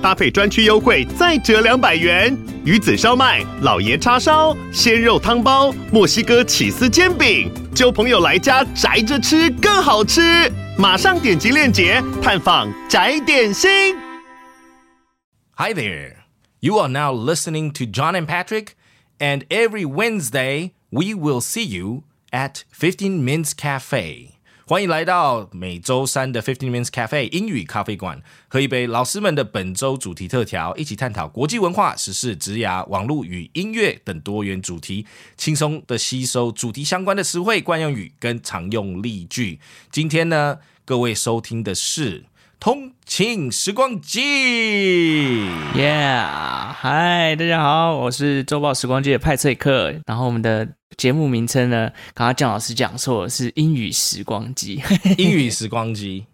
[0.00, 2.36] 搭配专区优惠再折两百元。
[2.64, 10.50] 鱼子烧麦、老爷叉烧、鲜肉汤包、墨西哥起司煎饼，揪朋友来家宅着吃更好吃。
[10.76, 13.96] 马上点击链接探访宅点心。
[15.56, 16.14] Hi there.
[16.60, 18.74] You are now listening to John and Patrick,
[19.18, 24.37] and every Wednesday we will see you at 15 Minutes Cafe.
[24.68, 35.06] 欢迎来到每周三的 Fifteen Minutes Cafe 英语咖啡馆，喝一杯老师们的本周主题特调，一起探讨国际文化、时事、职涯、网络与音乐等多元主题，
[35.38, 39.58] 轻松的吸收主题相关的词汇、惯用语跟常用例句。
[39.90, 42.20] 今天呢，各位收听的是
[42.60, 44.20] 《通勤时光机》。
[45.76, 49.94] Yeah，嗨，大家好，我是周报时光机的派翠克。
[50.06, 54.82] 然后我们的节目名称呢，刚刚姜老师讲错了，是英语时光机。
[55.18, 56.26] 英语时光机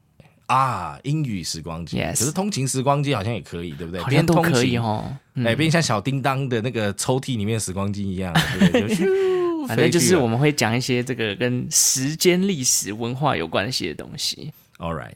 [0.47, 4.01] 啊，英语时光机可是通勤时光机好像也可以，对不对？
[4.01, 5.05] 好像都可以哦。
[5.45, 8.97] 哎，变像小叮当的那个抽屉里面的时光机一样，对不对？
[9.69, 10.31] 反正就是我们。
[10.31, 14.53] 们会讲一些这个跟时间、历史、文化有关系的东西。
[14.79, 15.13] All right.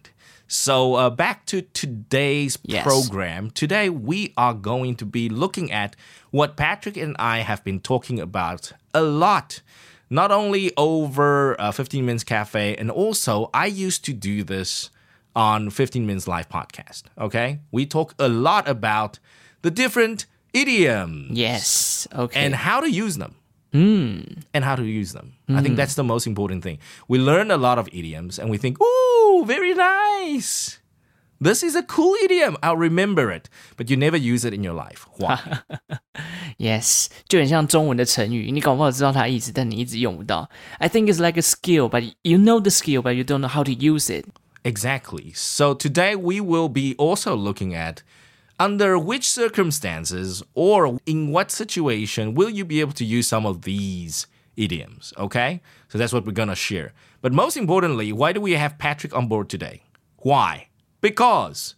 [0.48, 2.82] So uh, back to today's Yes.
[2.82, 3.50] program.
[3.50, 5.94] Today we are going to be looking at
[6.30, 9.60] what Patrick and I have been talking about a lot.
[10.10, 14.88] Not only over uh, 15 Minutes Cafe, and also I used to do this
[15.36, 17.02] on 15 Minutes Live podcast.
[17.18, 19.18] Okay, we talk a lot about
[19.60, 23.34] the different idioms Yes, OK，and how to use them
[23.75, 25.33] And how to use them.
[25.49, 26.77] I think that's the most important thing.
[27.07, 30.77] We learn a lot of idioms and we think, ooh, very nice.
[31.41, 32.55] This is a cool idiom.
[32.61, 33.49] I'll remember it.
[33.75, 35.07] But you never use it in your life.
[35.17, 35.39] Why?
[36.59, 40.49] Yes，就很像中文的成语，你搞不好知道它的意思，但你一直用不到。
[40.77, 43.63] I think it's like a skill, but you know the skill, but you don't know how
[43.63, 44.27] to use it.
[44.63, 45.31] exactly.
[45.33, 48.03] So today we will be also looking at
[48.58, 53.62] under which circumstances or in what situation will you be able to use some of
[53.62, 54.26] these
[54.56, 55.12] idioms.
[55.16, 55.60] Okay?
[55.88, 56.92] So that's what we're to share.
[57.20, 59.84] But most importantly, why do we have Patrick on board today?
[60.18, 60.68] Why?
[61.00, 61.76] Because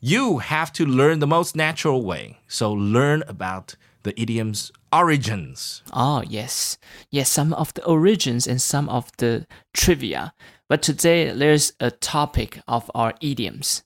[0.00, 2.38] you have to learn the most natural way.
[2.48, 5.82] So learn about the idiom's origins.
[5.92, 6.78] Oh, yes.
[7.10, 10.32] Yes, some of the origins and some of the trivia.
[10.68, 13.82] But today there's a topic of our idioms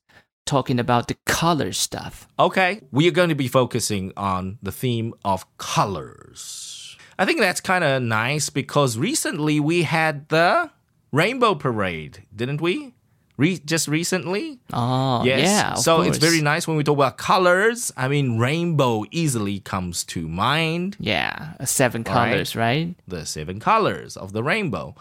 [0.46, 2.28] talking about the color stuff.
[2.38, 6.96] Okay, we are going to be focusing on the theme of colors.
[7.18, 10.70] I think that's kind of nice because recently we had the
[11.12, 12.94] Rainbow Parade, didn't we?
[13.36, 14.60] Re- just recently?
[14.72, 15.40] Oh, Yes.
[15.42, 15.74] yeah.
[15.74, 17.92] so it's very nice when we talk about colors.
[17.96, 20.96] I mean, rainbow easily comes to mind.
[21.00, 22.30] Yeah, seven All right.
[22.30, 22.94] colors, right?
[23.08, 24.94] the seven colors of the rainbow.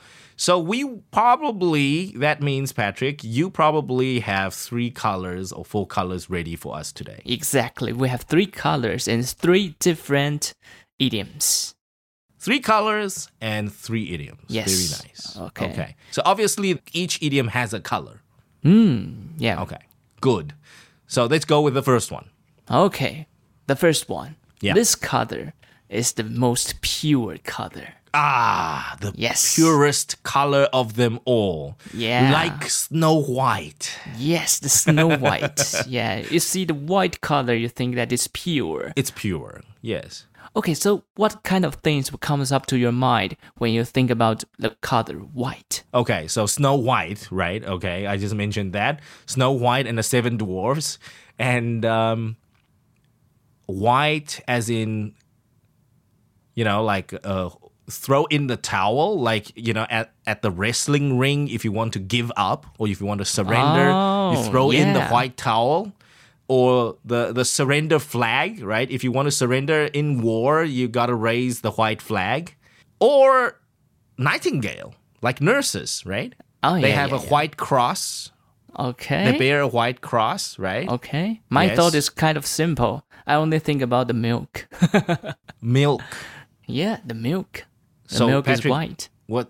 [0.44, 6.58] So we probably, that means, Patrick, you probably have three colors or four colors ready
[6.58, 7.22] for us today.
[7.24, 7.94] Exactly.
[7.94, 10.54] We have three colors and three different
[11.00, 11.76] idioms.
[12.40, 14.44] Three colors and three idioms.
[14.50, 14.68] Yes.
[14.68, 15.38] Very nice.
[15.38, 15.72] Okay.
[15.72, 15.96] Okay.
[16.12, 18.20] So obviously, each idiom has a color.
[18.64, 19.28] Hmm.
[19.38, 19.62] Yeah.
[19.62, 19.80] Okay.
[20.20, 20.52] Good.
[21.08, 22.30] So let's go with the first one.
[22.70, 23.28] Okay.
[23.68, 24.36] The first one.
[24.60, 24.74] Yeah.
[24.74, 25.54] This color
[25.88, 27.94] is the most pure color.
[28.13, 29.56] Ah, the Yes.
[29.56, 31.78] purest color of them all.
[31.94, 32.31] Yeah.
[32.31, 33.97] Like Snow White.
[34.18, 35.74] Yes, the snow white.
[35.88, 36.19] yeah.
[36.29, 38.94] You see the white color, you think that is pure.
[38.96, 39.62] It's pure.
[39.81, 40.25] Yes.
[40.56, 44.44] Okay, so what kind of things comes up to your mind when you think about
[44.59, 45.84] the color white?
[45.95, 47.66] Okay, so Snow White, right?
[47.66, 49.00] Okay, I just mentioned that.
[49.25, 51.00] Snow White and the Seven Dwarfs.
[51.40, 52.35] And um,
[53.66, 55.16] white, as in,
[56.53, 57.50] you know, like uh,
[57.90, 61.94] throw in the towel, like, you know, at, at the wrestling ring, if you want
[61.94, 65.36] to give up or if you want to surrender, you Oh, throw in the white
[65.38, 65.92] towel.
[66.50, 68.90] Or the, the surrender flag, right?
[68.92, 72.56] If you want to surrender in war, you gotta raise the white flag.
[73.00, 73.60] Or
[74.18, 76.34] nightingale, like nurses, right?
[76.62, 77.30] Oh, they yeah, have yeah, a yeah.
[77.30, 78.31] white cross.
[78.78, 79.31] Okay.
[79.31, 80.88] They bear a white cross, right?
[80.90, 81.42] Okay.
[81.50, 81.75] My Yes.
[81.78, 83.06] thought is kind of simple.
[83.25, 84.68] I only think about the milk.
[85.62, 86.02] Milk.
[86.68, 87.66] yeah, the milk.
[88.13, 89.10] The So, milk is Patrick- white.
[89.27, 89.50] What?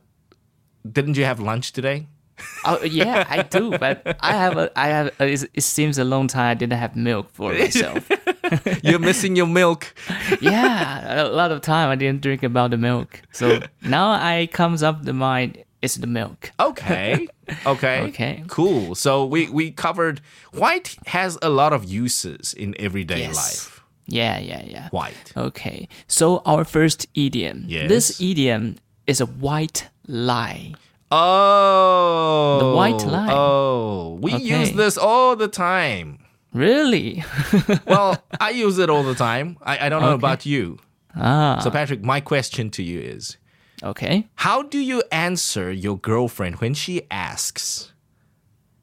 [0.89, 2.07] Didn't you have lunch today?
[2.65, 6.03] Oh yeah, I do, but I have a I have a, it, it seems a
[6.03, 8.09] long time I didn't have milk for myself.
[8.83, 9.93] You're missing your milk.
[10.41, 13.21] yeah, a lot of time I didn't drink about the milk.
[13.31, 16.51] So now I comes up the mind is the milk.
[16.59, 17.27] Okay.
[17.65, 18.01] Okay.
[18.09, 18.43] Okay.
[18.47, 18.95] Cool.
[18.95, 20.19] So we we covered
[20.53, 23.35] white has a lot of uses in everyday Yes.
[23.35, 23.72] life.
[24.07, 24.89] Yeah, yeah, yeah.
[24.89, 25.33] White.
[25.37, 25.87] Okay.
[26.07, 27.63] So our first idiom.
[27.67, 27.87] Yes.
[27.89, 28.75] This idiom
[29.07, 30.73] is a white lie.
[31.11, 32.57] Oh.
[32.59, 33.31] The white lie.
[33.33, 34.59] Oh, we Okay.
[34.59, 36.19] use this all the time.
[36.53, 37.23] Really?
[37.87, 39.57] Well, I use it all the time.
[39.61, 40.25] I, I don't know Okay.
[40.25, 40.77] about you.
[41.15, 41.59] ah.
[41.63, 43.37] So, Patrick, my question to you is
[43.83, 44.27] Okay.
[44.35, 47.91] How do you answer your girlfriend when she asks,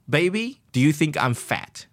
[0.08, 1.86] Baby, do you think I'm fat?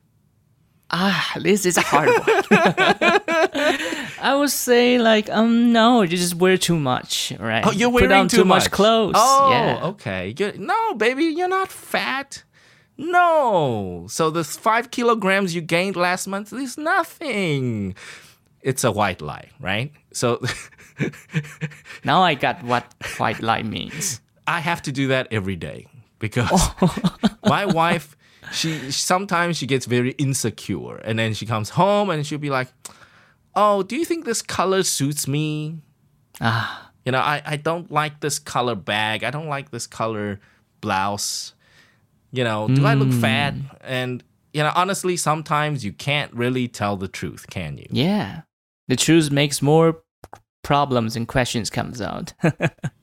[0.89, 2.43] Ah, this is a hard one.
[4.21, 7.65] I would say like, um, no, you just wear too much, right?
[7.65, 9.15] Oh, you're Put wearing on too, much clothes.
[9.17, 9.85] Oh, yeah.
[9.87, 10.33] okay.
[10.37, 12.43] You're, no, baby, you're not fat.
[12.97, 14.07] No.
[14.09, 17.95] So the five kilograms you gained last month is nothing.
[18.61, 19.91] It's a white lie, right?
[20.13, 20.41] So
[22.03, 22.85] Now I got what
[23.17, 24.21] white lie means.
[24.47, 25.87] I have to do that every day
[26.19, 26.49] because
[27.45, 28.16] my wife,
[28.51, 32.69] she sometimes she gets very insecure, and then she comes home and she'll be like,
[33.55, 35.79] "Oh, do you think this color suits me?
[36.41, 39.23] Ah, You know, I, I don't like this color bag.
[39.23, 40.39] I don't like this color
[40.81, 41.53] blouse.
[42.31, 43.53] You know, do I look fat?
[43.81, 44.23] And
[44.53, 47.87] you know, honestly, sometimes you can't really tell the truth, can you?
[47.91, 48.41] yeah.
[48.89, 50.01] The truth makes more
[50.63, 52.33] problems and questions comes out.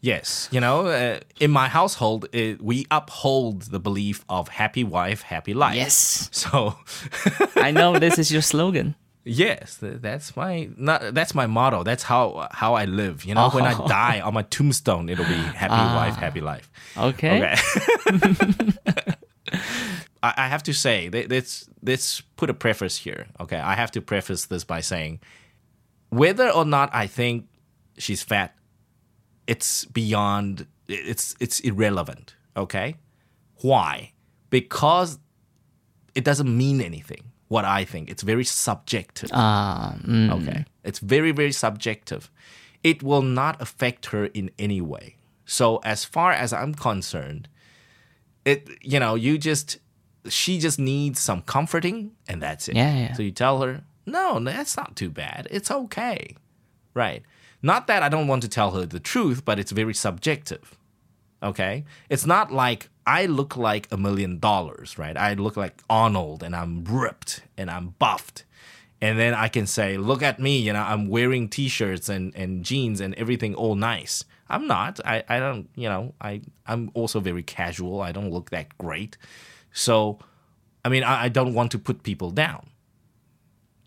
[0.01, 5.23] Yes, you know, uh, in my household, it, we uphold the belief of happy wife,
[5.23, 5.77] happy life.
[5.77, 6.29] yes.
[6.31, 6.75] So,
[7.57, 8.97] I know this is your slogan.
[9.25, 11.83] yes, that's my not, that's my motto.
[11.85, 13.25] That's how how I live.
[13.25, 13.89] You know, when I Oh.
[13.89, 16.71] die on my tombstone, it'll be happy wife, happy life.
[16.99, 17.37] Okay.
[17.41, 17.57] Okay.
[20.23, 23.27] I, I have to say, let's let's put a preface here.
[23.41, 25.21] Okay, I have to preface this by saying,
[26.15, 27.47] whether or not I think
[27.99, 28.55] she's fat,
[29.47, 30.67] it's beyond.
[30.89, 32.35] It's it's irrelevant.
[32.57, 32.97] Okay,
[33.63, 34.13] why?
[34.51, 35.19] Because
[36.15, 37.33] it doesn't mean anything.
[37.49, 39.31] What I think, it's very subjective.
[39.33, 40.65] Ah, mm, Okay.
[40.83, 42.31] It's very, very subjective.
[42.83, 45.17] It will not affect her in any way.
[45.47, 47.49] So as far as I'm concerned,
[48.45, 49.79] it you know, you just
[50.29, 52.77] she just needs some comforting and that's it.
[52.77, 53.13] Yeah, yeah.
[53.15, 55.49] So you tell her, no, that's not too bad.
[55.51, 56.37] It's okay.
[56.95, 57.23] Right.
[57.63, 60.77] Not that I don't want to tell her the truth, but it's very subjective.
[61.43, 61.85] Okay?
[62.09, 65.17] It's not like I look like a million dollars, right?
[65.17, 68.45] I look like Arnold and I'm ripped and I'm buffed.
[69.01, 72.65] And then I can say, look at me, you know, I'm wearing t-shirts and, and
[72.65, 74.25] jeans and everything all nice.
[74.49, 75.01] I'm not.
[75.05, 78.01] I, I don't, you know, I, I'm also very casual.
[78.01, 79.17] I don't look that great.
[79.73, 80.19] So,
[80.85, 82.71] I mean, I, I don't want to put people down,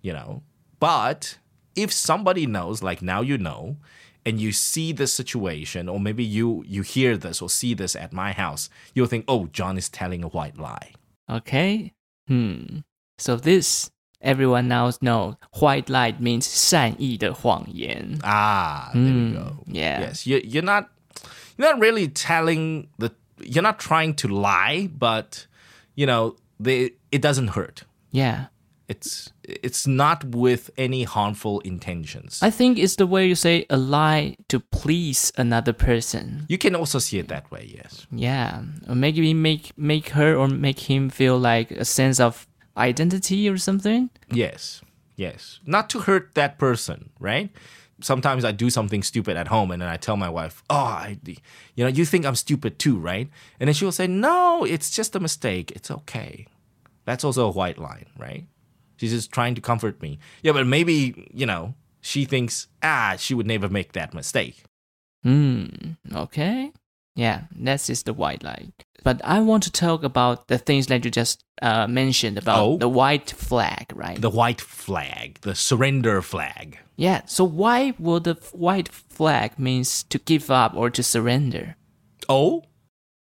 [0.07, 0.43] you know.
[0.79, 1.39] But
[1.75, 3.77] if somebody knows, like now you know,
[4.25, 8.13] and you see this situation, or maybe you you hear this or see this at
[8.13, 10.93] my house, you'll think, oh, John is telling a white lie.
[11.31, 11.93] Okay.
[12.29, 12.81] Hmm.
[13.19, 13.91] So this
[14.21, 18.19] everyone now knows white lie means 善意的谎言.
[18.23, 19.65] Ah, there we go.
[19.67, 20.01] yeah.
[20.01, 20.89] Yes, you, you're not
[21.57, 23.11] you're not really telling the
[23.41, 25.47] you're not trying to lie, but
[25.95, 27.85] you know, the it doesn't hurt.
[28.11, 28.47] Yeah.
[28.89, 32.40] It's it's not with any harmful intentions.
[32.44, 36.46] I think it's the way you say a lie to please another person.
[36.50, 38.06] you can also see it that way, yes.
[38.12, 38.62] Yeah.
[38.90, 42.46] Or maybe make make her or make him feel like a sense of
[42.76, 44.10] identity or something.
[44.30, 44.82] Yes,
[45.16, 45.60] yes.
[45.66, 47.50] Not to hurt that person, right?
[48.02, 51.18] Sometimes I do something stupid at home and then I tell my wife, "Oh, I,
[51.76, 53.28] you know, you think I'm stupid too, right?"
[53.60, 55.72] And then she will say, "No, it's just a mistake.
[55.72, 56.46] It's okay."
[57.06, 58.46] That's also a white line, right?
[58.97, 60.19] She's just trying to comfort me.
[60.43, 64.65] Yeah, but maybe you know she thinks, ah, she would never make that mistake.
[65.25, 65.67] Hmm.
[66.15, 66.73] Okay.
[67.15, 68.73] Yeah, that's just the white lie.
[69.05, 72.77] But I want to talk about the things that you just uh, mentioned about Oh.
[72.79, 74.19] the white flag, right?
[74.21, 76.79] The white flag, the surrender flag.
[76.97, 77.21] yeah.
[77.27, 81.75] So why will the f- white flag means to give up or to surrender?
[82.29, 82.63] Oh,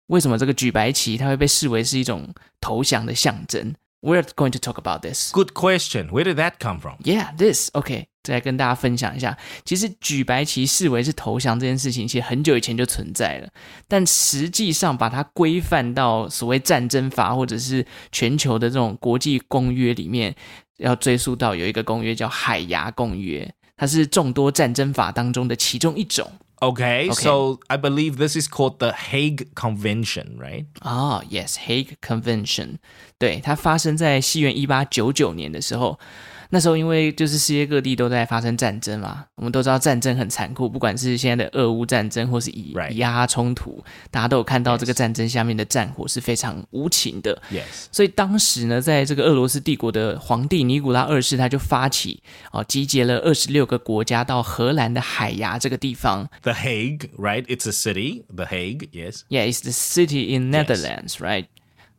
[0.08, 5.31] 为什么这个举白旗它会被视为是一种投降的象征 ？We're going to talk about this.
[5.33, 6.09] good question.
[6.09, 6.97] Where did that come from?
[7.05, 9.39] Yeah, this OK，再来跟大家分享一下。
[9.65, 13.49] 其实举白旗视为是投降这件事情，其实很久以前就存在了，
[13.87, 20.35] 但实际上把它规范到所谓战争法或者是全球的这种国际公约里面，
[20.79, 26.29] 要追溯到有一个公约叫海牙公约，它是众多战争法当中的其中一种。
[26.62, 27.14] Okay, Okay.
[27.14, 30.66] so I believe this is called the Hague Convention, right?
[30.80, 32.78] 啊、y e s Hague Convention，
[33.20, 36.00] 对，它发生在西元一八九九年的时候。
[36.55, 47.35] 那时候因为就是世界各地都在发生战争嘛，我们都知道战争很残酷，不管是现在的俄乌战争或是以.以阿冲突，大家都有看到这个战争下面的战火是非常无情的。
[47.51, 47.87] Yes.
[47.91, 56.29] 所以当时呢，在这个俄罗斯帝国的皇帝尼古拉二世，他就发起哦，集结了二十六个国家到荷兰的海牙这个地方。
[56.43, 57.47] The Hague, right?
[57.47, 58.25] It's a city.
[58.29, 59.23] The Hague, yes.
[59.31, 61.47] Yeah, it's the city in Netherlands, right?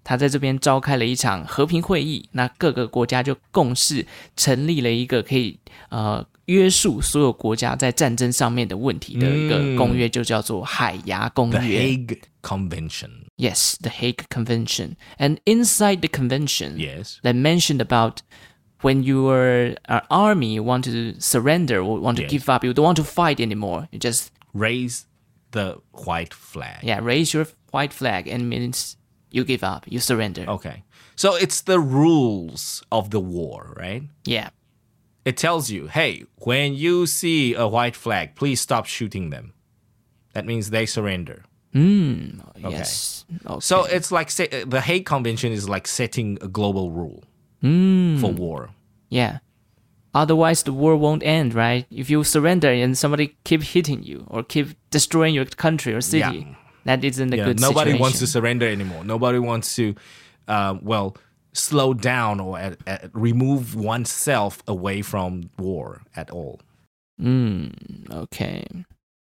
[0.03, 4.05] 他在这边召开了一场和平会议，那各个国家就共识
[4.35, 5.57] 成立了一个可以
[5.89, 11.67] 呃约束所有国家在战争上面的问题的一个公约，就叫做海牙公约 The。
[11.69, 13.09] Hague Convention.
[13.37, 14.95] Yes, the Hague Convention.
[15.17, 17.19] And inside the convention, Yes.
[17.23, 18.17] they mentioned about
[18.81, 22.31] when your uh, army want to surrender or want to Yes.
[22.31, 23.87] give up, you don't want to fight anymore.
[23.91, 25.05] You just Raise
[25.51, 26.83] the white flag.
[26.83, 28.97] yeah raise your white flag and means
[29.33, 30.45] you give up, you surrender.
[30.47, 30.83] Okay.
[31.15, 34.03] So it's the rules of the war, right?
[34.25, 34.49] Yeah.
[35.25, 39.53] It tells you, hey, when you see a white flag, please stop shooting them.
[40.33, 41.43] That means they surrender.
[41.73, 43.25] mm Yes.
[43.45, 43.59] Okay.
[43.59, 47.23] So it's like say, the Hague Convention is like setting a global rule
[48.21, 48.69] for war.
[49.09, 49.39] yeah.
[50.15, 51.87] Otherwise, the war won't end, right?
[51.89, 56.37] If you surrender and somebody keep hitting you or keep destroying your country or city,
[56.45, 56.55] Yeah.
[56.85, 57.99] That isn't a Yeah, good nobody situation.
[58.01, 59.03] wants to surrender anymore.
[59.03, 59.95] Nobody wants to,
[60.47, 61.15] uh, well,
[61.53, 66.59] slow down or at, at, remove oneself away from war at all.
[68.11, 68.65] Okay.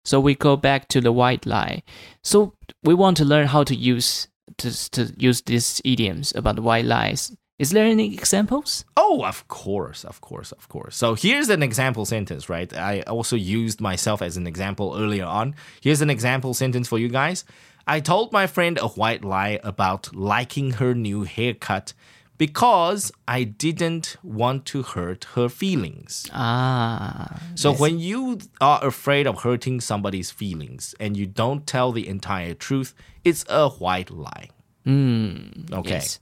[0.04, 1.82] So we go back to the white lie.
[2.22, 6.62] So we want to learn how to use to to use these idioms about the
[6.62, 7.32] white lies.
[7.58, 8.84] Is there any examples?
[8.98, 10.94] Oh, of course, of course, of course.
[10.94, 12.70] So here's an example sentence, right?
[12.76, 15.54] I also used myself as an example earlier on.
[15.80, 17.44] Here's an example sentence for you guys.
[17.86, 21.94] I told my friend a white lie about liking her new haircut
[22.36, 26.28] because I didn't want to hurt her feelings.
[26.34, 32.06] Ah, So when you are afraid of hurting somebody's feelings and you don't tell the
[32.06, 32.92] entire truth,
[33.24, 34.50] it's a white lie.
[34.86, 35.90] okay.
[35.90, 36.20] yes.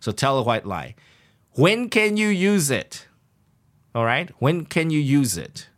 [0.00, 0.94] So tell a white lie.
[1.52, 3.06] When can you use it?
[3.94, 4.30] All right?
[4.38, 5.68] When can you use it?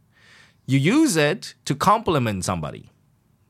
[0.67, 2.91] You use it to compliment somebody,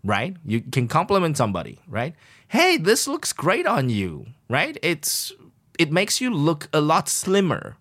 [0.04, 0.36] right?
[0.44, 2.14] You can compliment somebody, right?
[2.48, 4.76] Hey, this looks great on you, right?
[4.82, 5.32] It's
[5.78, 7.76] it makes you look a lot slimmer.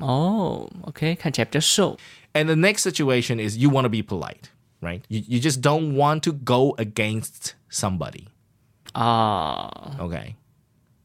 [0.00, 1.16] Oh, okay.
[1.16, 1.98] 看起来比较瘦。
[2.32, 4.50] And the next situation is you want to be polite,
[4.80, 5.02] right?
[5.08, 8.28] You, you just don't want to go against somebody.
[8.94, 10.36] Ah, Okay.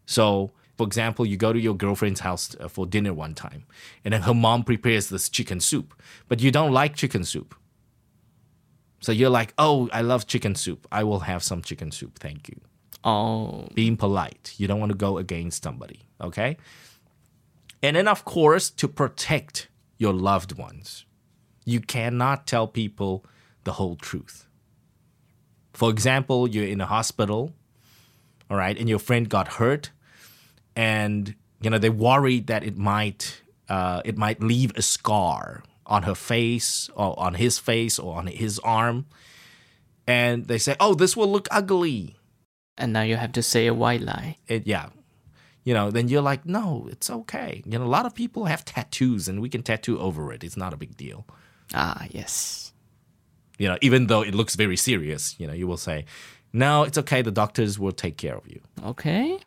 [0.05, 3.64] So, for example, you go to your girlfriend's house uh, for dinner one time,
[4.04, 5.92] and then her mom prepares this chicken soup,
[6.28, 7.54] but you don't like chicken soup.
[9.00, 10.86] So you're like, oh, I love chicken soup.
[10.90, 12.18] I will have some chicken soup.
[12.18, 12.60] Thank you.
[13.04, 14.54] oh, Being polite.
[14.56, 16.08] You don't want to go against somebody.
[16.20, 16.56] Okay.
[17.82, 19.68] And then, of course, to protect
[19.98, 21.04] your loved ones,
[21.64, 23.24] you cannot tell people
[23.64, 24.46] the whole truth.
[25.72, 27.52] For example, you're in a hospital,
[28.50, 29.90] all right, and your friend got hurt,
[30.78, 36.04] and you know they worried that it might uh, it might leave a scar on
[36.04, 39.06] her face or on his face or on his arm,
[40.06, 42.14] and they say, "Oh, this will look ugly."
[42.80, 44.36] and now you have to say a white lie.
[44.46, 44.86] it yeah
[45.64, 48.64] you know then you're like no it's okay you know a lot of people have
[48.64, 51.26] tattoos and we can tattoo over it it's not a big deal
[51.74, 52.72] Ah, yes.
[53.58, 56.04] you know even though it looks very serious you know you will say
[56.52, 58.60] no it's okay the doctors will take care of you
[58.92, 59.40] Okay.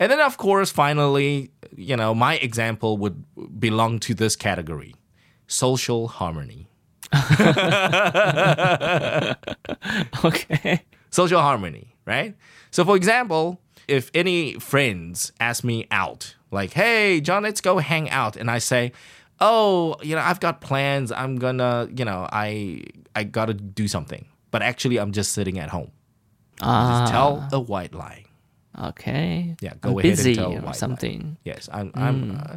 [0.00, 3.24] And then of course finally you know my example would
[3.60, 4.94] belong to this category
[5.46, 6.68] social harmony
[10.24, 10.82] Okay.
[11.10, 12.34] social harmony, right?
[12.70, 18.10] So, for example, if any friends ask me out, like, hey, John, let's go hang
[18.10, 18.92] out, and I say,
[19.40, 21.12] oh, you know, I've got plans.
[21.12, 22.82] I'm gonna, you know, I
[23.16, 25.90] I gotta do something, but actually, I'm just sitting at home.
[26.60, 28.24] Ah, Tell a white lie.
[28.88, 29.56] Okay.
[29.60, 30.72] Yeah, go I'm ahead busy and tell or white lie.
[30.72, 31.36] something.
[31.44, 31.90] Yes, I'm.
[31.94, 32.36] I'm.
[32.38, 32.56] Uh,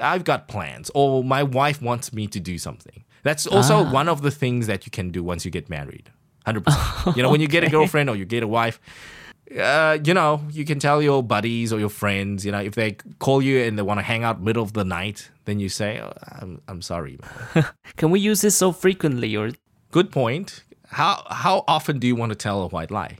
[0.00, 3.04] I've got plans, or my wife wants me to do something.
[3.24, 6.10] That's also one of the things that you can do once you get married.
[6.46, 7.16] Hundred percent.
[7.16, 8.80] You know, when you get a girlfriend or you get a wife,
[9.58, 12.44] uh, you know, you can tell your buddies or your friends.
[12.46, 14.84] You know, if they call you and they want to hang out middle of the
[14.84, 16.60] night, then you say, oh, "I'm.
[16.68, 17.18] I'm sorry."
[17.96, 19.50] Can we use this so frequently or
[19.90, 20.64] Good point.
[20.86, 23.18] How how often do you want to tell a white lie?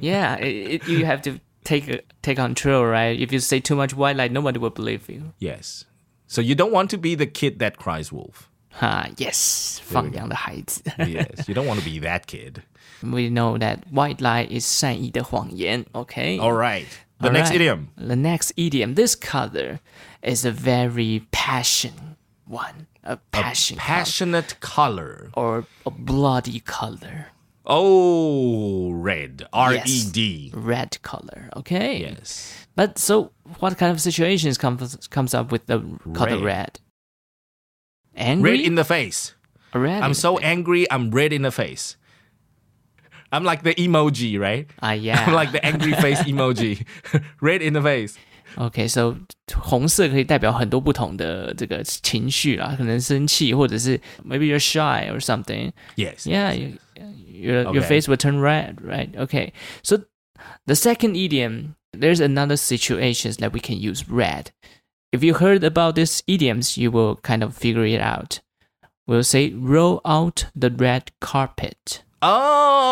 [0.00, 3.18] yeah, it, it, you have to take a, take control, right?
[3.18, 5.32] If you say too much white lie, nobody will believe you.
[5.38, 5.84] Yes.
[6.26, 8.50] So you don't want to be the kid that cries wolf.
[8.72, 10.82] Ha, yes, 放羊的孩子。
[10.98, 12.62] Yes, you don't want to be that kid.
[13.02, 15.84] we know that white lie is 善意的谎言。
[15.92, 16.38] Okay.
[16.38, 16.86] All right.
[17.20, 17.60] The next Alright.
[17.60, 17.88] idiom.
[17.96, 18.94] The next idiom.
[18.94, 19.80] This color
[20.22, 22.86] is a very passion one.
[23.02, 23.78] A passion.
[23.78, 23.86] color.
[23.86, 25.30] Passionate color.
[25.34, 27.32] or a bloody color.
[27.64, 29.46] Oh, red.
[29.52, 30.50] R E D.
[30.54, 31.50] Red color.
[31.56, 32.00] Okay.
[32.00, 32.66] Yes.
[32.74, 35.80] But so, what kind of situations comes comes up with the
[36.14, 36.44] color Red.
[36.44, 36.80] red?
[38.16, 38.52] Angry.
[38.52, 39.34] Red in the face.
[39.74, 40.02] red.
[40.02, 40.46] I'm in so the face.
[40.46, 41.96] angry, I'm red in the face.
[43.30, 44.66] I'm like the emoji, right?
[44.80, 45.26] Ah, yeah.
[45.26, 46.86] I'm like the angry face emoji.
[47.42, 48.16] red in the face.
[48.56, 49.14] Okay, so
[49.54, 55.70] 红色可以代表很多不同的这个情绪啦，可能生气，或者是 maybe you're shy or something.
[55.96, 56.26] Yes.
[56.97, 59.13] Your your face will turn red, right?
[59.15, 59.53] Okay.
[59.81, 60.05] So
[60.65, 64.51] the second idiom, there's another situations that we can use red.
[65.11, 68.39] If you heard about these idioms, you will kind of figure it out.
[69.05, 72.03] We'll say roll out the red carpet.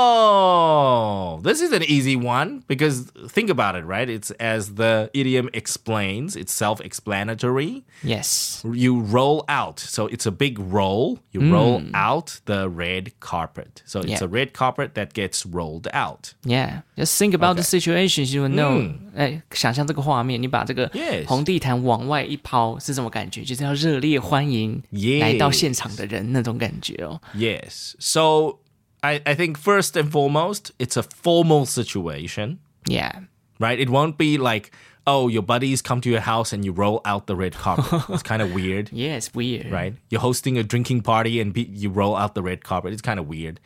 [0.09, 4.09] Oh, this is an easy one because think about it, right?
[4.09, 7.83] It's as the idiom explains, it's self explanatory.
[8.05, 8.63] Yes.
[8.65, 9.81] You roll out.
[9.81, 11.19] So it's a big roll.
[11.33, 13.83] You roll out the red carpet.
[13.85, 14.21] So it's Mm.
[14.21, 14.25] Yeah.
[14.25, 16.35] a red carpet that gets rolled out.
[16.45, 17.81] Yeah, just think about the Okay.
[17.81, 18.33] situations.
[18.33, 18.79] You will know.
[18.79, 23.43] 嗯哎，想象这个画面，你把这个 Yes 红地毯往外一抛是什么感觉？
[23.43, 27.21] 就是要热烈欢迎 Yes 来到现场的人那种感觉哦。
[27.35, 27.95] Yes.
[27.99, 28.59] So
[29.04, 33.22] I, I think first and foremost, it's a formal situation, Yeah,
[33.60, 33.80] right?
[33.80, 34.72] It won't be like,
[35.08, 38.04] oh, your buddies come to your house and you roll out the red carpet.
[38.10, 38.90] it's kind of weird.
[38.94, 39.72] yeah, it's weird.
[39.72, 39.96] right?
[40.10, 42.94] You're hosting a drinking party and be, you roll out the red carpet.
[42.94, 43.60] It's kind of weird.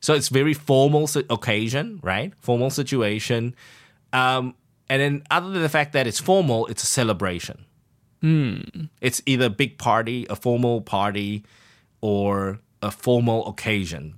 [0.00, 2.34] So it's very formal si- occasion, right?
[2.40, 3.54] Formal situation.
[4.12, 4.54] Um,
[4.90, 7.64] and then other than the fact that it's formal, it's a celebration.
[9.00, 11.44] It's either a big party, a formal party,
[12.00, 14.14] or a formal occasion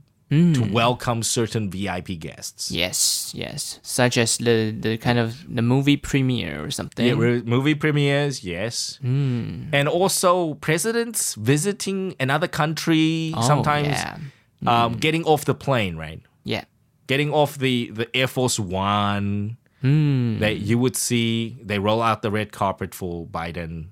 [0.55, 2.71] to welcome certain VIP guests.
[2.71, 7.07] Yes, yes, such as the the kind of the movie premiere or something.
[7.07, 7.15] Yeah,
[7.45, 8.99] movie premieres, yes.
[9.03, 14.19] And also presidents visiting another country, Oh, sometimes yeah.
[14.67, 16.21] um, getting off the plane, right?
[16.45, 16.65] yeah.
[17.07, 19.59] Getting off the, the Air Force One.
[19.83, 20.39] Hmm.
[20.41, 23.89] That you would see, they roll out the red carpet for Biden.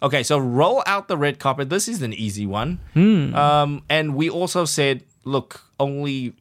[0.00, 1.70] Okay, so roll out the red carpet.
[1.70, 2.78] This is an easy one.
[2.94, 3.34] Hmm.
[3.34, 5.02] Um, and we also said,
[5.34, 6.32] look, only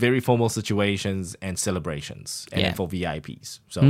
[0.00, 2.74] very formal situations and celebrations, and Yeah.
[2.78, 3.60] for VIPs.
[3.68, 3.80] So,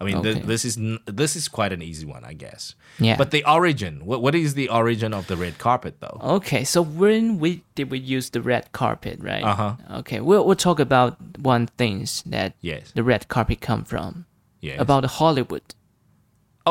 [0.00, 2.74] I mean, th- this is n- this is quite an easy one, I guess.
[3.00, 3.16] Yeah.
[3.20, 6.18] But the origin, what what is the origin of the red carpet, though?
[6.38, 9.42] Okay, so when we did we use the red carpet, right?
[9.52, 9.74] Uh-huh.
[10.00, 11.16] Okay, we'll we'll talk about
[11.52, 12.92] one things that Yes.
[12.94, 14.24] the red carpet come from.
[14.60, 14.80] Yes.
[14.80, 15.62] About Hollywood.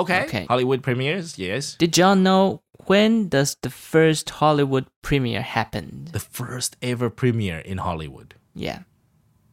[0.01, 0.23] Okay.
[0.23, 0.45] okay.
[0.49, 1.37] Hollywood premieres.
[1.37, 1.75] Yes.
[1.75, 6.09] Did y'all know when does the first Hollywood premiere happened?
[6.13, 8.35] The first ever premiere in Hollywood.
[8.55, 8.79] Yeah.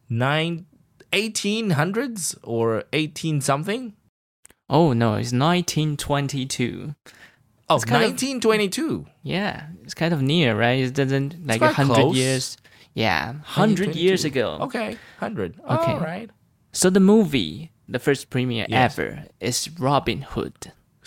[0.09, 0.65] Nine.
[1.11, 3.93] 1800s or 18 something?
[4.69, 6.95] Oh no, it's 1922.
[7.69, 9.05] Oh, kind of- 1922.
[9.23, 10.83] Yeah, it's kind of near, right?
[10.83, 12.57] It doesn't like a hundred years.
[12.93, 14.57] Yeah, hundred years ago.
[14.61, 15.59] Okay, 100.
[15.59, 15.91] Okay.
[15.91, 16.29] All right.
[16.71, 18.97] So the movie, the first premiere Yes.
[18.97, 20.51] ever, is Robin Hood.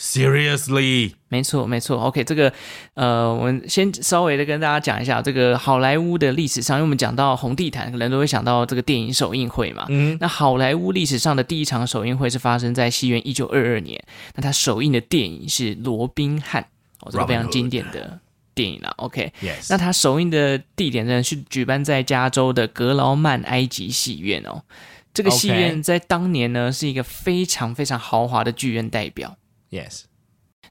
[0.00, 1.14] Seriously.
[1.28, 1.98] 没错，没错。
[1.98, 2.52] OK，这个
[2.94, 9.86] 呃，我们先稍微的跟大家讲一下这个好莱坞的历史上，因为我们讲到红地毯，可能都会想到这个电影首映会嘛。
[9.88, 14.00] 嗯，那好莱坞历史上的第一场首映会是发生在西元一九二二年，
[14.36, 16.62] 那它首映的电影是《罗宾汉》，
[17.00, 18.20] 哦，这个非常经典的
[18.54, 18.94] 电影啊。
[18.98, 19.66] OK，Yes.
[19.68, 24.62] 那它首映的地点呢是举办在加州的格劳曼埃及戏院哦。
[25.14, 29.36] 这个戏院在当年呢是一个非常非常豪华的剧院代表。
[29.70, 30.02] yes.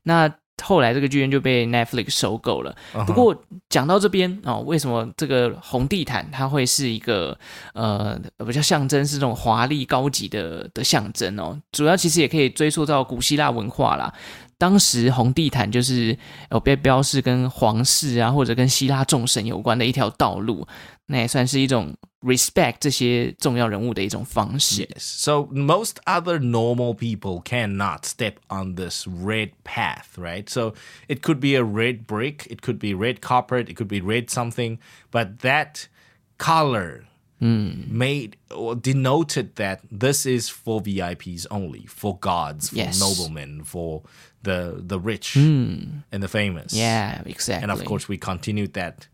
[0.04, 2.76] 那后来这个剧院就被 Netflix 收购了。
[3.06, 3.36] 不过
[3.70, 7.38] 讲到这边哦，为什么这个红地毯它会是一个
[7.74, 11.62] 呃比较象征是这种华丽高级的的象征哦？
[11.72, 14.12] 主要其实也可以追溯到古希腊文化啦。
[14.58, 16.18] 当时红地毯就是
[16.50, 20.66] 有被标示跟皇室啊，或者跟希腊众神有关的一条道路，
[21.06, 21.94] 那也算是一种
[22.27, 24.85] respect 这些重要人物的一种方式。
[24.87, 25.01] Yes.
[25.01, 30.49] So most other normal people cannot step on this red path, right?
[30.49, 30.75] So
[31.09, 34.31] it could be a red brick, it could be red carpet, it could be red
[34.31, 34.79] something,
[35.11, 35.89] but that
[36.39, 37.07] color
[37.41, 43.01] made or denoted that this is for VIPs only, for gods, for Yes.
[43.01, 44.03] noblemen, for
[44.45, 46.73] the the rich and the famous.
[46.73, 47.65] Yeah, exactly.
[47.65, 49.09] And of course, we continued that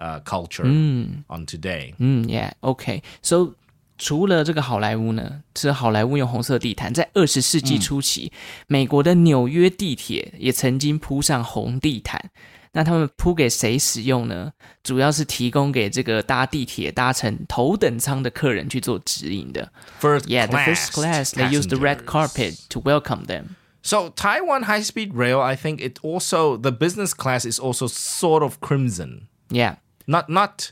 [0.00, 1.94] uh, culture on today.
[1.98, 3.54] 嗯，Yeah，OK。So
[3.98, 8.30] 除了这个好莱坞呢，是好莱坞用红色地毯，在二十世纪初期，
[8.66, 12.30] 美国的纽约地铁也曾经铺上红地毯。
[12.72, 14.52] 那他们铺给谁使用呢？
[14.82, 19.72] 主要是提供给这个搭地铁搭乘头等舱的客人去做指引的。
[19.98, 22.04] First Yeah, the class first class they use the red passengers.
[22.04, 23.56] carpet to welcome them.
[23.82, 28.42] So Taiwan High Speed Rail, I think it also the business class is also sort
[28.42, 29.28] of crimson.
[29.48, 29.76] Yeah,
[30.11, 30.71] Not not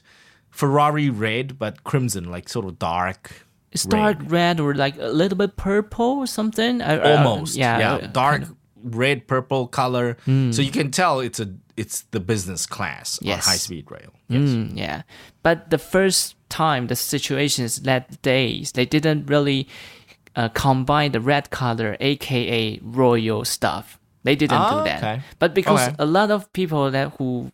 [0.49, 3.21] Ferrari red, but crimson, like sort of dark.
[3.71, 6.82] it's dark red or like a little bit purple or something.
[6.82, 7.56] I- I- Almost.
[7.56, 8.08] yeah, yeah.
[8.12, 8.56] dark kind of-
[9.02, 10.17] red purple color.
[10.25, 11.47] So you can tell it's a
[11.78, 13.45] it's the business class Yes.
[13.47, 14.12] on high speed rail.
[14.28, 14.49] Yes.
[14.49, 15.02] Mm, yeah,
[15.43, 19.67] but the first time the situation is that days they didn't really
[20.36, 23.99] uh, combine the red color, aka royal stuff.
[24.23, 24.97] They didn't Ah, do that.
[25.04, 25.17] okay.
[25.39, 25.95] But because Okay.
[25.99, 27.52] a lot of people that who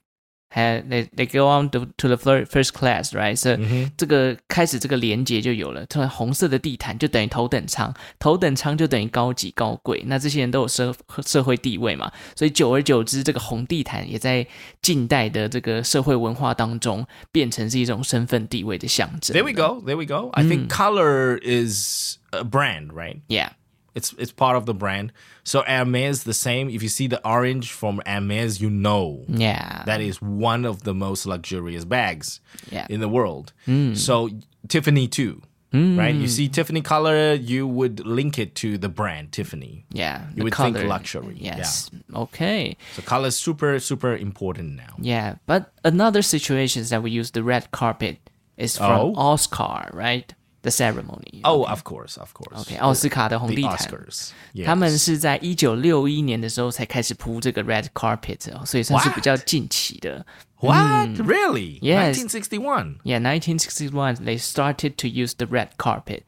[0.55, 3.37] had they, they go on to, to the fir- first class, right?
[3.37, 3.57] So、
[3.97, 5.87] 这个开始这个连接就有了。
[5.87, 10.03] 突然红色的地毯就等于头等舱，头等舱就等于高级高贵。
[10.07, 10.93] 那这些人都有社
[11.25, 14.45] 社会地位嘛，所以久而久之，这个红地毯也在
[14.83, 19.37] 近代的这个社会文化当中变成是一种身份地位的象征。
[19.37, 19.81] There we go.
[19.87, 20.31] There we go.
[20.33, 23.21] I think color is a brand, right?
[23.29, 23.51] Yeah.
[23.96, 25.12] It's it's part of the brand.
[25.44, 26.70] So Hermes the same.
[26.70, 29.84] If you see the orange from Hermes, you know Yeah.
[29.86, 32.86] that is one of the most luxurious bags Yeah.
[32.90, 33.54] in the world.
[33.66, 33.94] Hmm.
[33.96, 34.30] So
[34.68, 35.98] Tiffany too, hmm.
[35.98, 36.14] right?
[36.16, 39.86] You see Tiffany color, you would link it to the brand Tiffany.
[39.92, 40.28] yeah.
[40.32, 40.88] You the would think color.
[40.88, 41.90] luxury, Yes.
[42.14, 42.76] Okay.
[42.96, 44.94] So color is super super important now.
[45.00, 48.18] Yeah, but another situation is that we use the red carpet
[48.58, 49.14] is from Oh.
[49.16, 50.34] Oscar, right?
[50.65, 51.41] The ceremony.
[51.43, 52.61] Oh, of course, of course.
[52.61, 53.77] OK，奥斯卡的红 the 地毯。
[53.79, 54.31] Oscars.
[54.67, 54.99] 他们 Yes.
[54.99, 60.27] 是在一九六一年的时候才开始铺这个 red carpet，哦所以算是比较近期的。
[60.61, 61.19] What?
[61.19, 61.81] Really?
[61.81, 62.15] Yes.
[62.19, 62.99] 1961.
[63.05, 66.25] Yeah, 1961 they started to use the red carpet.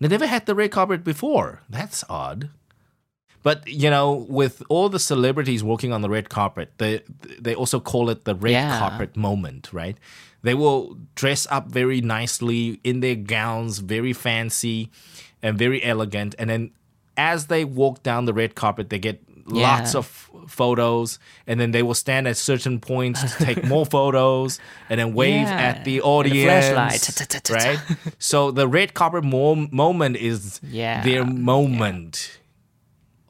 [0.00, 1.60] They never had the red carpet before.
[1.70, 2.48] That's odd.
[3.44, 7.02] But you know, with all the celebrities working on the red carpet, they
[7.40, 8.78] they also call it the red Yeah.
[8.80, 9.96] carpet moment, right?
[10.43, 14.89] They will dress up very nicely in their gowns, very fancy
[15.41, 16.71] and very elegant, and then
[17.17, 19.99] as they walk down the red carpet, they get lots Yeah.
[19.99, 24.99] of photos, and then they will stand at certain points to take more photos, and
[24.99, 25.53] then wave Yeah.
[25.69, 27.79] at the And the audience, right?
[28.19, 31.03] so the red carpet mo- moment is Yeah.
[31.03, 32.39] their moment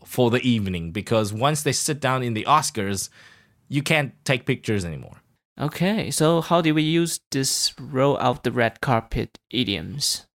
[0.05, 3.09] for the evening because once they sit down in the Oscars,
[3.67, 5.22] you can't take pictures anymore.
[5.60, 10.26] Okay, so how do we use this roll out the red carpet idioms?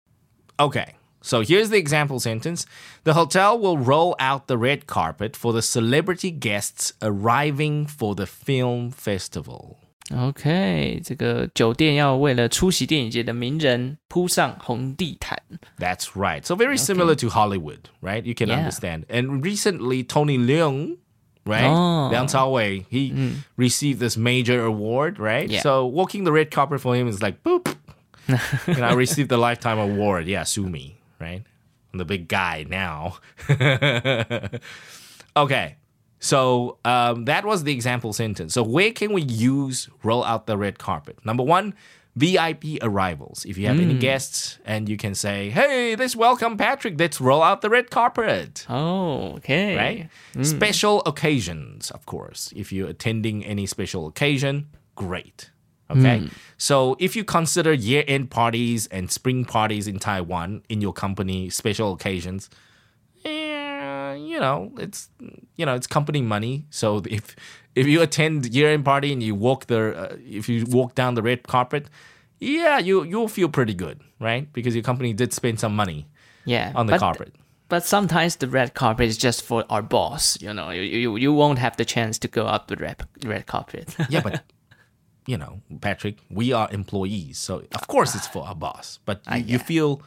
[0.59, 2.65] Okay, so here's the example sentence
[3.05, 8.25] The hotel will roll out the red carpet for the celebrity guests arriving for the
[8.25, 9.77] film festival.
[10.11, 15.41] OK，这个酒店要为了出席电影节的名人铺上红地毯。
[15.79, 16.45] That's right.
[16.45, 18.23] So very similar to Hollywood, right?
[18.23, 18.59] You can Yeah.
[18.65, 19.05] understand.
[19.07, 20.97] And recently, Tony Leung,
[21.44, 21.64] right?
[21.64, 22.08] Oh.
[22.10, 25.48] Liang he received this major award, right?
[25.48, 25.60] Yeah.
[25.60, 27.74] So walking the red carpet for him is like, boop.
[28.66, 30.26] and I received the lifetime award.
[30.26, 31.42] Yeah, sue me, right?
[31.92, 33.16] I'm the big guy now.
[35.36, 35.76] okay.
[36.20, 38.52] So um, that was the example sentence.
[38.54, 41.24] So where can we use roll out the red carpet?
[41.24, 41.74] Number one,
[42.18, 43.44] VIP arrivals.
[43.44, 44.00] If you have any hmm.
[44.00, 48.66] guests and you can say, hey, let's welcome Patrick, let's roll out the red carpet.
[48.68, 50.08] Oh, OK，Right?
[50.34, 50.42] Hmm.
[50.42, 52.52] Special occasions, of course.
[52.56, 55.50] If you're attending any special occasion, great.
[55.90, 56.18] Okay.
[56.18, 56.26] Hmm.
[56.58, 61.48] So if you consider year end parties and spring parties in Taiwan in your company
[61.50, 62.50] special occasions,
[63.24, 65.08] yeah, you know, it's
[65.56, 66.66] you know, it's company money.
[66.70, 67.36] So if
[67.78, 71.14] if you attend year end party and you walk the uh, if you walk down
[71.14, 71.86] the red carpet,
[72.40, 74.52] yeah, you you'll feel pretty good, right?
[74.52, 76.06] Because your company did spend some money
[76.44, 77.34] Yeah, on the but, carpet.
[77.68, 80.38] But sometimes the red carpet is just for our boss.
[80.40, 83.46] You know, you you, you won't have the chance to go up the red red
[83.46, 83.94] carpet.
[84.08, 84.42] yeah, but
[85.26, 88.98] you know, Patrick, we are employees, so of course it's for our boss.
[89.04, 90.00] But you, you feel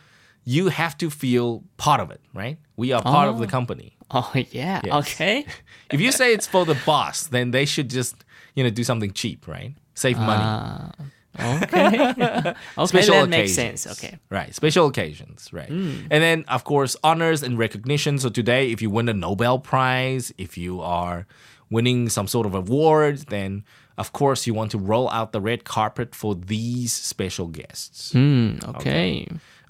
[0.43, 2.57] you have to feel part of it, right?
[2.75, 3.95] We are part of the company.
[4.13, 5.19] Oh yeah, Yes.
[5.91, 8.15] If you say it's for the boss, then they should just
[8.55, 9.73] you know do something cheap, right?
[9.93, 11.09] Save ah, money.
[11.39, 13.81] OK，OK，Special that makes occasions.
[13.81, 14.03] sense.
[14.03, 15.69] OK，Right, special occasions, right.
[15.69, 16.07] Hmm.
[16.11, 18.19] And then, of course, honors and recognition.
[18.19, 21.25] So today, if you win a Nobel Prize, if you are
[21.69, 23.63] winning some sort of award, then
[23.97, 28.11] of course you want to roll out the red carpet for these special guests.
[28.11, 28.57] Hmm,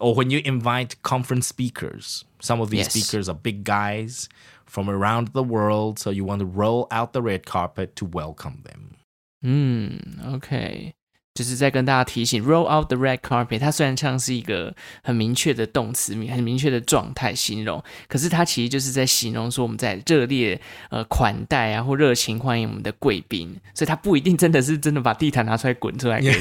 [0.02, 2.94] OK，Or when you invite conference speakers, some of these Yes.
[2.94, 4.28] speakers are big guys
[4.66, 8.64] from around the world, so you want to roll out the red carpet to welcome
[8.64, 8.96] them.
[9.44, 10.94] Hmm, 嗯，OK。
[11.34, 13.58] 就是在跟大家提醒，roll out the red carpet。
[13.58, 23.56] 它虽然像是一个很明确的动词，很明确的状态形容，可是它其实就是在形容说我们在热烈呃款待啊，或热情欢迎我们的贵宾。
[23.74, 26.34] 所以它不一定真的是真的把地毯拿出来滚出来给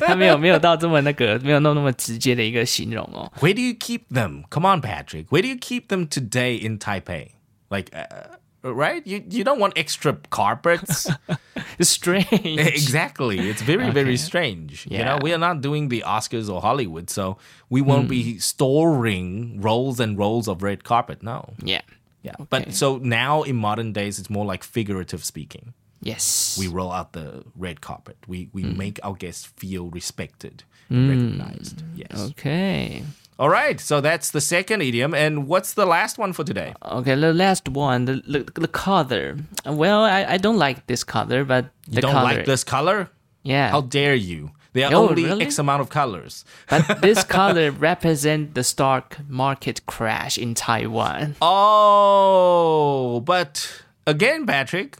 [0.00, 3.32] 他 没有没有到这么那个，没有弄那么直接的一个形容哦。
[3.40, 4.44] Where do you keep them?
[4.50, 5.28] Come on, Patrick.
[5.28, 7.28] Where do you keep them today in Taipei?
[7.70, 7.90] Like.
[7.92, 8.36] Uh,
[8.72, 9.06] right?
[9.06, 11.10] You you don't want extra carpets.
[11.78, 12.24] it's strange.
[12.74, 13.38] Exactly.
[13.50, 13.92] It's very okay.
[13.92, 14.86] very strange.
[14.88, 14.98] Yeah.
[14.98, 18.10] You know, we are not doing the Oscars or Hollywood, so we won't mm.
[18.10, 21.22] be storing rolls and rolls of red carpet.
[21.22, 21.54] No.
[21.62, 21.82] Yeah.
[22.22, 22.32] Yeah.
[22.40, 22.46] Okay.
[22.48, 25.74] But so now in modern days, it's more like figurative speaking.
[26.00, 26.56] Yes.
[26.58, 28.16] We roll out the red carpet.
[28.26, 28.76] We we mm.
[28.76, 31.08] make our guests feel respected, mm.
[31.08, 31.82] recognized.
[31.94, 32.30] Yes.
[32.30, 33.04] Okay.
[33.36, 35.12] All right, so that's the second idiom.
[35.12, 36.74] And what's the last one for today?
[36.82, 39.36] Okay, the last one, the the, the color.
[39.66, 42.24] Well, I, I don't like this color, but you don't color.
[42.24, 43.10] like this color?
[43.42, 43.70] Yeah.
[43.70, 44.52] How dare you?
[44.72, 45.44] There are oh, only really?
[45.44, 46.44] X amount of colors.
[46.68, 51.34] But this color represent the stock market crash in Taiwan.
[51.42, 54.98] Oh, but again, Patrick,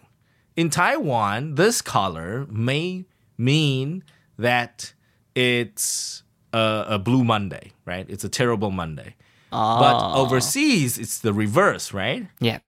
[0.57, 3.05] in Taiwan, this color may
[3.39, 4.03] mean
[4.39, 4.93] that
[5.35, 6.24] it's
[6.55, 8.07] a, a Blue Monday, right?
[8.09, 9.17] It's a terrible Monday.
[9.53, 9.81] Oh.
[9.81, 12.29] But overseas, it's the reverse, right?
[12.41, 12.59] Yeah.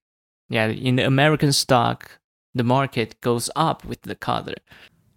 [0.48, 0.66] Yeah.
[0.68, 2.18] In the American stock,
[2.54, 4.54] the market goes up with the color.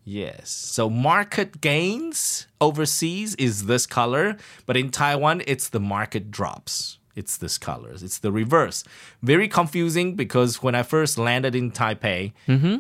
[0.04, 0.50] Yes.
[0.50, 6.98] So market gains overseas is this color, but in Taiwan, it's the market drops.
[7.16, 7.92] It's this color.
[7.92, 8.84] It's the reverse.
[9.22, 12.78] Very confusing because when I first landed in Taipei, mm-hmm.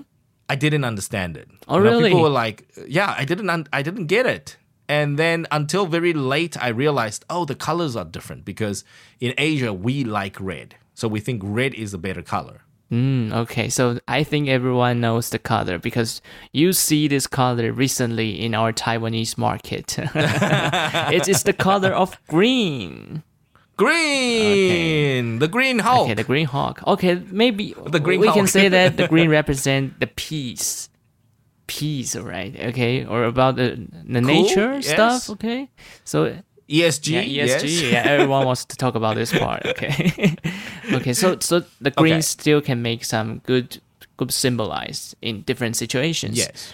[0.47, 1.47] I didn't understand it.
[1.67, 2.09] Oh, you know, really?
[2.09, 3.49] People were like, "Yeah, I didn't.
[3.49, 4.57] Un- I didn't get it."
[4.89, 8.83] And then until very late, I realized, oh, the colors are different because
[9.19, 10.75] in Asia, we like red.
[10.95, 12.61] So we think red is a better color.
[12.91, 18.43] Mm, okay, so I think everyone knows the color because you see this color recently
[18.43, 19.95] in our Taiwanese market.
[19.99, 23.21] it is the color of green.
[23.77, 25.37] Green, okay.
[25.37, 26.05] the green hawk.
[26.05, 26.81] Okay, the green hawk.
[26.87, 30.89] Okay, maybe the green we can say that the green represent the peace
[31.69, 32.59] peace, right?
[32.73, 34.21] Okay, or about the the cool.
[34.21, 34.89] nature yes.
[34.89, 35.29] stuff.
[35.29, 35.69] Okay,
[36.03, 36.35] so
[36.67, 37.63] ESG, yeah, ESG.
[37.63, 37.81] Yes.
[37.81, 39.65] yeah, everyone wants to talk about this part.
[39.65, 40.35] Okay,
[40.93, 41.13] okay.
[41.13, 42.21] So so the green okay.
[42.21, 43.81] still can make some good
[44.17, 46.37] good symbolize in different situations.
[46.37, 46.73] Yes,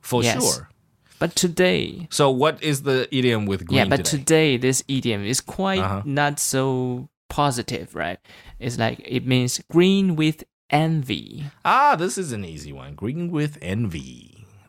[0.00, 0.40] for yes.
[0.40, 0.70] sure.
[1.18, 3.78] But today, so what is the idiom with green?
[3.78, 6.02] Yeah, but today, today this idiom is quite uh-huh.
[6.04, 8.18] not so positive, right?
[8.58, 11.44] It's like it means green with envy.
[11.64, 12.94] Ah, this is an easy one.
[12.94, 14.25] Green with envy.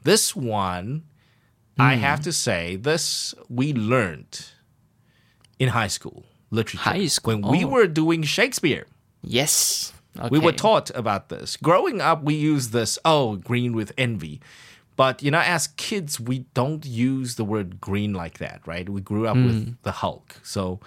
[0.07, 1.03] This one,
[1.77, 1.83] mm.
[1.83, 2.01] I hmm.
[2.01, 4.51] have to say, this we learned
[5.59, 6.77] in high school literature.
[6.77, 7.41] High school.
[7.41, 7.67] When we oh.
[7.67, 8.87] were doing Shakespeare.
[9.21, 9.91] Yes.
[10.17, 10.29] Okay.
[10.29, 11.57] We were taught about this.
[11.57, 14.39] Growing up, we use this, oh, green with envy.
[14.95, 18.87] But, you know, as kids, we don't use the word green like that, right?
[18.87, 19.45] We grew up mm.
[19.45, 19.71] with hmm.
[19.83, 20.37] the Hulk.
[20.41, 20.79] So,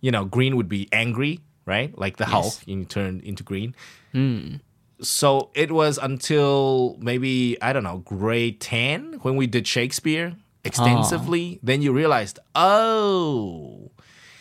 [0.00, 1.96] you know, green would be angry, right?
[1.96, 2.32] Like the yes.
[2.32, 3.76] Hulk, you turn into green.
[4.12, 4.58] Mm
[5.00, 11.56] so it was until maybe I don't know grade ten when we did Shakespeare extensively.
[11.56, 11.60] Oh.
[11.62, 13.90] Then you realized, oh,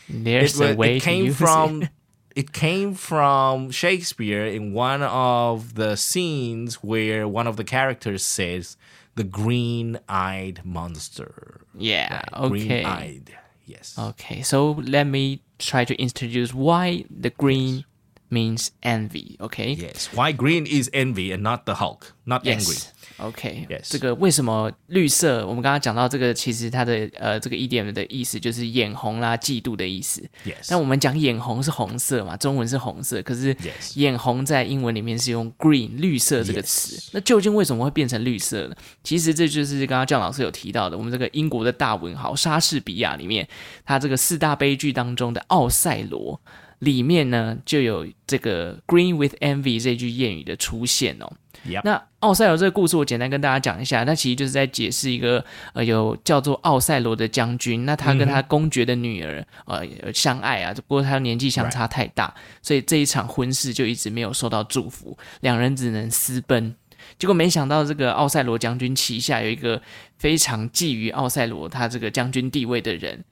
[0.09, 1.83] there's it, a way it came from.
[1.83, 1.89] It.
[2.35, 8.77] it came from Shakespeare in one of the scenes where one of the characters says,
[9.15, 12.13] "The green-eyed monster." Yeah.
[12.13, 12.33] Right?
[12.33, 12.49] Okay.
[12.49, 13.37] Green-eyed.
[13.65, 13.95] Yes.
[13.97, 14.41] Okay.
[14.41, 17.85] So let me try to introduce why the green.
[18.33, 19.37] Means envy.
[19.37, 19.75] Okay.
[19.75, 20.09] Yes.
[20.15, 22.65] Why green is envy and not the Hulk, not yes.
[22.65, 22.81] angry.
[23.17, 23.91] OK，、yes.
[23.91, 25.45] 这个为什么绿色？
[25.45, 30.19] 我们刚刚讲到这个，其实它的呃这个 idiom 的意思就是眼红啦、嫉妒的意思。
[30.43, 33.55] Yes，但我们讲眼红是红色嘛，中文是红色，可是
[33.93, 36.95] 眼红在英文里面是用 green 绿色这个词。
[36.95, 37.09] Yes.
[37.11, 38.75] 那究竟为什么会变成绿色呢？
[39.03, 43.47] 其实这就是刚刚姜老师有提到的，我们这个英国的大文豪莎士比亚里面，
[43.85, 46.41] 他这个四大悲剧当中的《奥赛罗》。
[46.83, 51.31] 里面呢就有这个 “green with envy” 这句谚语的出现哦。
[51.85, 54.03] 那奥赛罗这个故事，我简单跟大家讲一下。
[54.03, 57.85] 那其实就是在解释一个呃，有叫做奥赛罗的将军。
[57.85, 59.81] 那他跟他公爵的女儿呃
[60.13, 66.75] 相爱啊，不过他年纪相差太大，所以这一场婚事就一直没有受到祝福，两人只能私奔。
[67.17, 69.81] 结果没想到，这个奥赛罗将军旗下有一个
[70.17, 73.23] 非常觊觎奥赛罗他这个将军地位的人，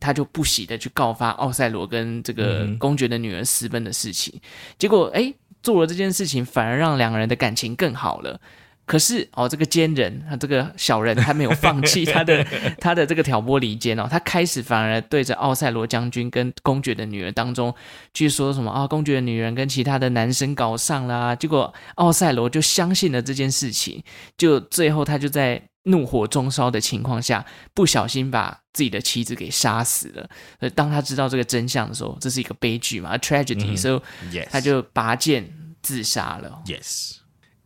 [0.00, 4.40] 他就不喜的去告发奥赛罗跟这个公爵的女儿私奔的事情。
[4.78, 5.32] 结果，哎，
[5.62, 8.40] 做了这件事情，反而让两个人的感情更好了。
[8.86, 12.44] 可是哦，这个奸人，他这个小人，他没有放弃 他的
[12.78, 17.74] 他的这个挑拨离间哦，他开始反而对着奥赛罗将军跟公爵的女儿当中
[18.12, 24.02] 去说什么啊，公爵的女人跟其他的男生搞上啦，结果奥赛罗就相信了这件事情，
[24.36, 27.44] 就最后他就在怒火中烧的情况下，
[27.74, 30.28] 不小心把自己的妻子给杀死了。
[30.58, 34.46] 呃，当他知道这个真相的时候，这是一个悲剧嘛 tragedy，、所以 Yes.
[34.50, 35.50] 他就拔剑
[35.82, 36.62] 自杀了。
[36.66, 37.16] Yes.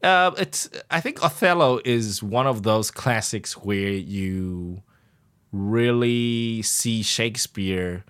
[0.02, 0.68] Uh, it's.
[0.90, 4.82] I think Othello is one of those classics where you
[5.52, 8.04] really see Shakespeare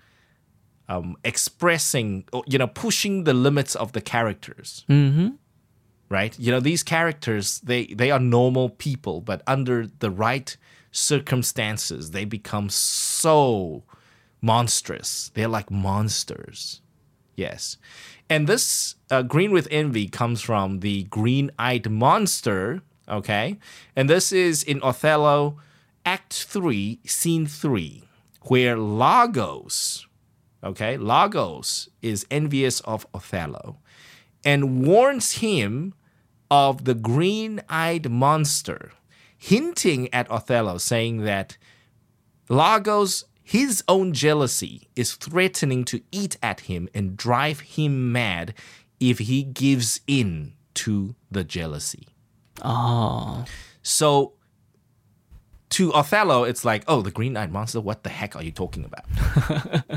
[0.87, 4.85] um, expressing, you know, pushing the limits of the characters.
[4.89, 5.29] Mm-hmm.
[6.09, 6.37] Right.
[6.39, 10.57] You know, these characters they they are normal people, but under the right
[10.91, 13.83] circumstances, they become so
[14.41, 15.29] monstrous.
[15.35, 16.81] They're like monsters.
[17.35, 17.77] Yes.
[18.29, 22.81] And this uh, green with envy comes from the green eyed monster.
[23.07, 23.57] Okay.
[23.95, 25.57] And this is in Othello,
[26.05, 28.03] Act 3, Scene 3,
[28.43, 30.07] where Iago's,
[30.63, 33.77] okay, Iago's is envious of Othello
[34.43, 35.93] and warns him
[36.49, 38.91] of the green eyed monster,
[39.37, 41.57] hinting at Othello, saying that
[42.49, 48.53] Iago's, his own jealousy, is threatening to eat at him and drive him mad
[48.99, 52.09] if he gives in to the jealousy.
[52.61, 53.41] Ah.
[53.41, 53.45] 哦
[53.81, 54.33] ，So
[55.69, 58.85] to Othello, it's like, oh, the green eyed monster, what the heck are you talking
[58.85, 59.05] about?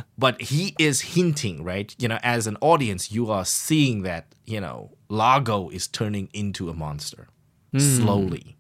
[0.18, 1.94] but he is hinting, right?
[1.98, 6.70] You know, as an audience, you are seeing that, you know, Iago is turning into
[6.70, 7.28] a monster
[7.70, 7.80] hmm.
[7.80, 8.56] slowly.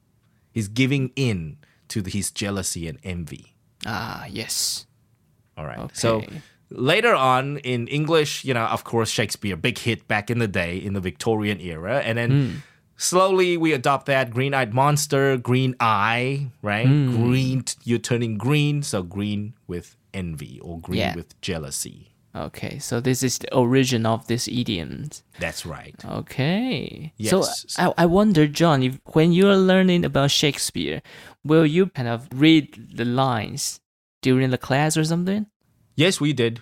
[0.52, 1.56] He's giving in
[1.88, 3.51] to his jealousy and envy.
[3.84, 5.90] Ah, 啊，yes，All right.
[5.92, 6.22] So
[6.70, 10.76] later on in English, you know, of course, Shakespeare, big hit back in the day
[10.76, 12.00] in the Victorian era.
[12.00, 12.50] And then hmm.
[12.96, 16.86] slowly we adopt that green eyed monster, green eye, right?
[16.86, 17.16] Hmm.
[17.16, 18.82] Green, you're turning green.
[18.82, 21.14] So green with envy or green Yeah.
[21.14, 22.11] with jealousy.
[22.34, 25.10] Okay, so this is the origin of this idiom.
[25.38, 25.94] That's right.
[26.02, 27.12] Okay.
[27.18, 27.64] Yes.
[27.68, 31.02] So I, I wonder, John, if when you are learning about Shakespeare,
[31.44, 33.80] will you kind of read the lines
[34.22, 35.46] during the class or something?
[35.94, 36.60] Yes, we did.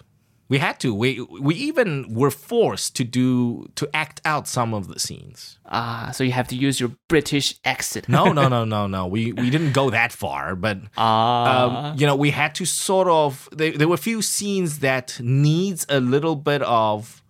[0.51, 0.93] We had to.
[0.93, 5.61] We we even were forced to do to act out some of the scenes.
[5.65, 8.09] Ah, so you have to use your British accent.
[8.09, 9.07] No, no, no, no, no.
[9.07, 13.07] We we didn't go that far, but Ah, um, you know, we had to sort
[13.07, 13.49] of.
[13.53, 17.23] There, there were a few scenes that needs a little bit of,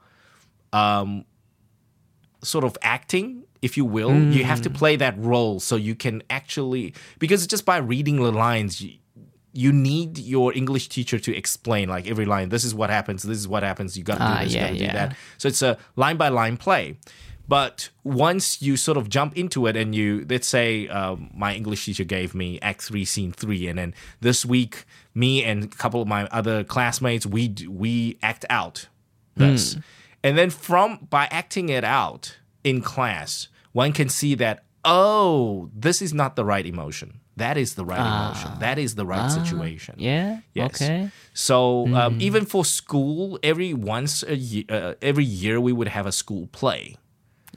[0.72, 1.26] um,
[2.42, 4.14] sort of acting, if you will.
[4.14, 8.32] You have to play that role so you can actually because just by reading the
[8.32, 8.80] lines.
[8.80, 8.92] You,
[9.52, 12.48] you need your English teacher to explain like every line.
[12.50, 13.22] This is what happens.
[13.22, 13.96] This is what happens.
[13.98, 14.54] You got to Ah, do this.
[14.54, 15.16] you yeah, got to do that.
[15.38, 16.96] So it's a line by line play.
[17.48, 21.84] But once you sort of jump into it and you, let's say um, my English
[21.84, 24.84] teacher gave me Act 3, Scene 3, and then this week,
[25.14, 28.86] me and a couple of my other classmates, we, we act out
[29.34, 29.76] this.
[30.22, 36.00] And then from, by acting it out in class, one can see that, oh, this
[36.00, 37.19] is not the right emotion.
[37.44, 38.50] That is the right emotion.
[38.66, 39.94] That is the right situation.
[39.98, 40.40] yeah.
[40.54, 40.74] Yes.
[40.82, 41.10] Okay.
[41.34, 41.58] So
[42.00, 46.12] um, even for school, every once a year, uh, every year we would have a
[46.22, 46.84] school play.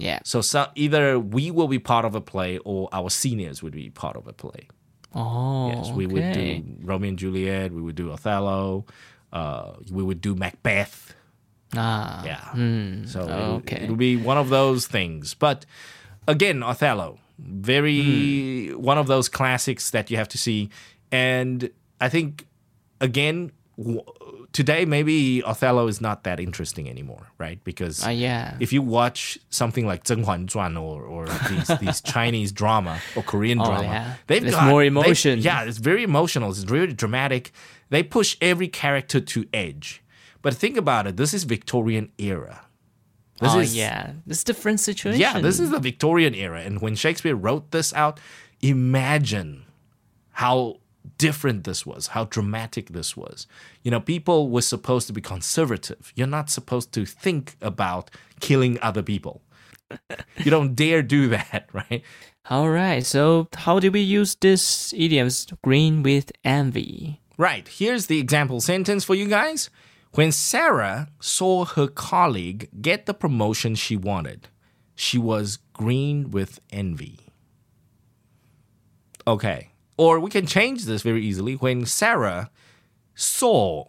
[0.07, 0.19] Yeah.
[0.31, 3.89] So, so either we will be part of a play or our seniors would be
[4.03, 4.67] part of a play.
[5.13, 5.67] Oh.
[5.69, 7.71] Yes, we would do Romeo and Juliet.
[7.71, 8.85] We would do Othello.
[9.31, 11.13] Uh, we would do Macbeth.
[11.75, 12.23] Ah.
[12.25, 12.45] Yeah.
[13.05, 15.33] So it would- it would be one of those things.
[15.45, 15.65] But
[16.27, 18.75] again, Othello, very mm.
[18.75, 20.69] one of those classics that you have to see.
[21.11, 22.47] And I think,
[23.01, 24.03] again, w-
[24.53, 27.61] today maybe Othello is not that interesting anymore, right?
[27.63, 28.55] Because uh, yeah.
[28.59, 33.23] if you watch something like Zhen Huan Zhuan or, or these, these Chinese drama or
[33.23, 34.13] Korean oh, drama, yeah.
[34.27, 35.39] they've There's got more emotion.
[35.39, 36.49] Yeah, it's very emotional.
[36.51, 37.51] It's really dramatic.
[37.89, 40.01] They push every character to edge.
[40.41, 41.17] But think about it.
[41.17, 42.65] This is Victorian era,
[43.39, 44.13] this oh, is yeah.
[44.25, 45.19] This different situation.
[45.19, 45.39] yeah.
[45.39, 48.19] This is the Victorian era, and when Shakespeare wrote this out,
[48.61, 49.65] imagine
[50.31, 50.77] how
[51.17, 53.47] different this was, how dramatic this was.
[53.81, 56.11] You know, people were supposed to be conservative.
[56.15, 59.41] You're not supposed to think about killing other people.
[60.37, 62.03] you don't dare do that, right?
[62.49, 63.05] All right.
[63.05, 67.21] So, how do we use this idioms green with envy?
[67.37, 67.67] Right.
[67.67, 69.69] Here's the example sentence for you guys.
[70.13, 74.47] When Sarah saw her colleague get the promotion she wanted,
[74.93, 77.19] she was green with envy.
[79.25, 79.71] Okay.
[79.97, 81.55] Or we can change this very easily.
[81.55, 82.51] When Sarah
[83.15, 83.85] saw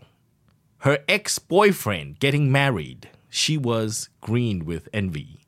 [0.79, 5.41] her ex boyfriend getting married, she was green with envy.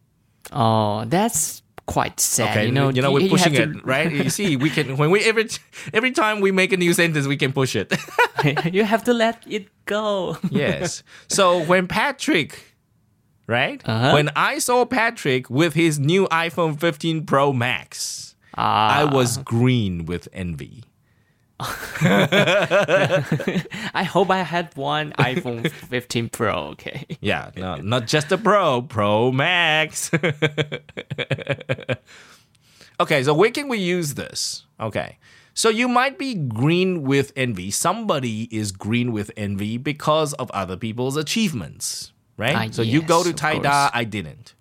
[0.52, 2.50] Oh, that's quite sad.
[2.50, 4.10] Okay, you know, you know we're you pushing have it, right?
[4.10, 5.48] You see, we can when we every
[5.94, 7.92] every time we make a new sentence, we can push it.
[8.72, 10.36] you have to let it go.
[10.50, 11.02] yes.
[11.28, 12.76] So when Patrick,
[13.46, 13.80] right?
[13.88, 14.12] Uh-huh.
[14.12, 20.28] When I saw Patrick with his new iPhone 15 Pro Max, I was green with
[20.32, 20.84] envy.
[21.58, 23.24] I
[24.08, 26.54] hope I had one iPhone 15 Pro.
[26.72, 27.06] Okay.
[27.20, 30.10] Yeah, no, not just a Pro, Pro Max.
[33.00, 34.64] okay, so where can we use this?
[34.80, 35.18] Okay.
[35.54, 37.70] So you might be green with envy.
[37.70, 42.54] Somebody is green with envy because of other people's achievements, right?
[42.54, 43.90] Ah, so you go to Taida.
[43.94, 44.52] I didn't.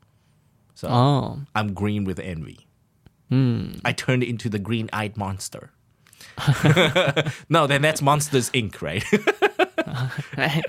[0.76, 1.42] So Oh.
[1.54, 2.60] I'm green with envy.
[3.30, 3.72] Hmm.
[3.84, 5.72] I turned into the green-eyed monster.
[7.50, 9.04] no, then that's Monsters Inc., right?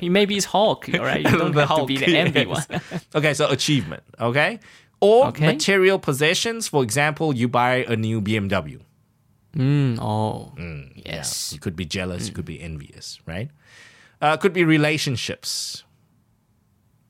[0.02, 1.22] Maybe it's Hulk, all right?
[1.24, 2.68] You don't The have to be the envy yes.
[2.68, 2.80] one.
[3.14, 4.60] okay, so achievement, okay?
[5.00, 5.46] Or Okay.
[5.46, 6.68] material possessions.
[6.68, 8.80] For example, you buy a new BMW.
[9.56, 11.52] Mm, oh, Yeah, yes.
[11.52, 13.50] you could be jealous, you could be envious, right?
[14.20, 15.82] Uh, could be relationships.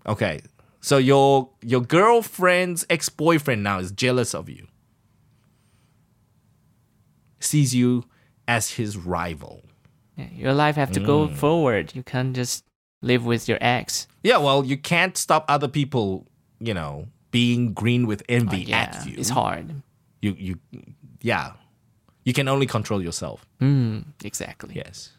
[0.07, 0.41] Okay,
[0.81, 4.69] so your your girlfriend's ex boyfriend now is jealous of you,
[7.41, 8.05] sees you
[8.49, 9.63] as his rival.
[10.17, 11.35] Yeah, Your life have to go Mm.
[11.37, 11.95] forward.
[11.95, 12.65] You can't just
[13.03, 14.07] live with your ex.
[14.23, 16.27] Yeah, well, you can't stop other people,
[16.59, 19.15] you know, being green with envy yeah, at you.
[19.19, 19.83] it's hard.
[20.23, 20.59] You you,
[21.21, 21.53] yeah,
[22.25, 23.45] you can only control yourself.
[23.61, 24.75] Mm, exactly.
[24.77, 25.13] Yes.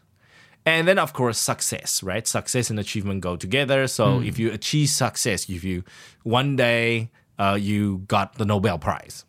[0.66, 2.26] And then, of course, success, right?
[2.26, 3.86] Success and achievement go together.
[3.86, 5.82] So if you achieve success, if you
[6.24, 9.24] one day uh, you got the Nobel Prize,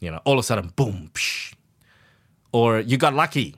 [0.00, 1.54] you know, all of a sudden, boom, psh,
[2.52, 3.54] or you got lucky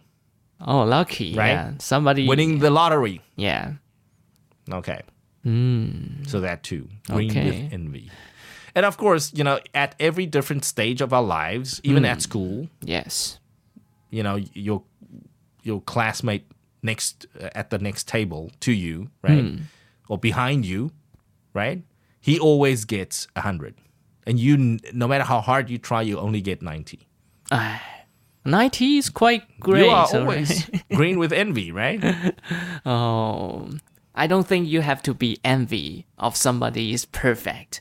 [0.67, 1.35] Oh, lucky.
[1.35, 1.53] Right?
[1.53, 1.73] Yeah.
[1.79, 3.23] Somebody winning the lottery.
[3.37, 3.75] Yeah.
[4.71, 5.01] Okay.
[5.43, 6.25] Hmm.
[6.27, 7.47] So that too, green Okay.
[7.47, 8.11] with envy.
[8.75, 12.13] And of course, you know, at every different stage of our lives, even hmm.
[12.13, 13.39] at school, Yes.
[14.11, 14.83] you know your
[15.63, 16.45] your classmate
[16.83, 19.57] next uh, at the next table to you right hmm.
[20.09, 20.91] or behind you
[21.55, 21.83] right
[22.21, 23.75] he always gets 100
[24.27, 27.07] and you no matter how hard you try you only get 90
[27.53, 27.81] ah,
[28.45, 29.85] 90 is quite great.
[29.85, 32.03] you are so- always green with envy right?
[32.87, 33.71] Oh,
[34.15, 37.81] I don't think you have to be envy of somebody is perfect.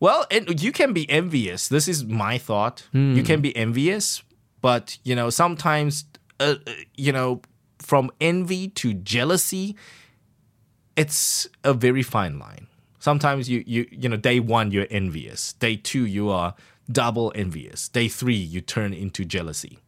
[0.00, 1.68] well and you can be envious.
[1.68, 2.88] This is my thought.
[2.92, 4.22] You can be envious
[4.60, 6.04] but you know sometimes
[6.38, 7.40] uh, uh, you know
[7.78, 9.74] from envy to jealousy
[10.96, 12.66] it's a very fine line.
[12.98, 15.54] Sometimes you you you know day one you're envious.
[15.54, 16.54] Day two you are
[16.92, 17.88] double envious.
[17.88, 19.78] Day three you turn into jealousy.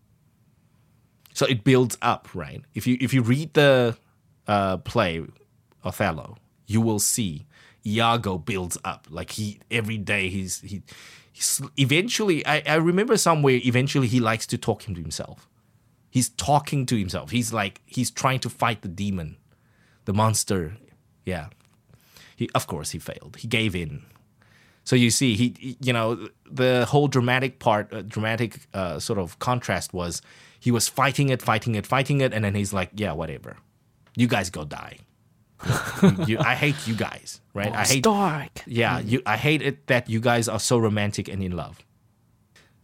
[1.34, 2.62] So it builds up right?
[2.74, 3.96] If you if you read the
[4.46, 5.24] uh, play
[5.84, 6.36] othello
[6.66, 7.46] you will see
[7.86, 9.07] iago builds up.
[9.11, 10.82] Like he every day he's he
[11.32, 15.48] he's eventually I, I remember somewhere eventually he likes to talk him to himself.
[16.11, 17.30] He's talking to himself.
[17.30, 19.36] He's like he's trying to fight the demon
[20.05, 20.76] the monster.
[21.24, 21.48] Yeah.
[22.36, 23.36] He of course he failed.
[23.38, 24.05] He gave in
[24.85, 29.39] so you see he you know the whole dramatic part uh, dramatic uh, sort of
[29.39, 30.22] contrast was
[30.61, 33.57] he was fighting it fighting it fighting it and then he's like yeah whatever
[34.16, 34.99] you guys go die
[36.26, 38.62] You- i hate you guys right i it's hate dark.
[38.66, 41.78] yeah, you, I hate it that you guys are so romantic and in love.